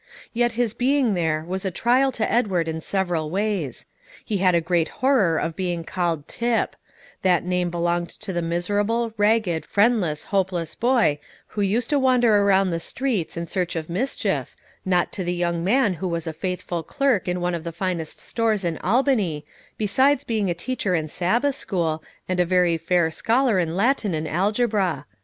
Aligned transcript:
Yet 0.33 0.53
his 0.53 0.73
being 0.73 1.13
there 1.13 1.43
was 1.47 1.63
a 1.63 1.69
trial 1.69 2.11
to 2.13 2.31
Edward 2.31 2.67
in 2.67 2.81
several 2.81 3.29
ways: 3.29 3.85
he 4.25 4.37
had 4.39 4.55
a 4.55 4.59
great 4.59 4.89
horror 4.89 5.37
of 5.37 5.55
being 5.55 5.83
called 5.83 6.27
"Tip;" 6.27 6.75
that 7.21 7.45
name 7.45 7.69
belonged 7.69 8.09
to 8.21 8.33
the 8.33 8.41
miserable, 8.41 9.13
ragged, 9.15 9.63
friendless, 9.63 10.23
hopeless 10.23 10.73
boy 10.73 11.19
who 11.49 11.61
used 11.61 11.91
to 11.91 11.99
wander 11.99 12.37
around 12.37 12.71
the 12.71 12.79
streets 12.79 13.37
in 13.37 13.45
search 13.45 13.75
of 13.75 13.91
mischief, 13.91 14.55
not 14.83 15.11
to 15.11 15.23
the 15.23 15.35
young 15.35 15.63
man 15.63 15.93
who 15.93 16.07
was 16.07 16.25
a 16.25 16.33
faithful 16.33 16.81
clerk 16.81 17.27
in 17.27 17.39
one 17.39 17.53
of 17.53 17.63
the 17.63 17.71
finest 17.71 18.19
stores 18.19 18.65
in 18.65 18.79
Albany, 18.79 19.45
besides 19.77 20.23
being 20.23 20.49
a 20.49 20.55
teacher 20.55 20.95
in 20.95 21.07
Sabbath 21.09 21.53
school, 21.55 22.01
and 22.27 22.39
a 22.39 22.43
very 22.43 22.75
fair 22.75 23.11
scholar 23.11 23.59
in 23.59 23.75
Latin 23.75 24.15
and 24.15 24.27
algebra. 24.27 25.05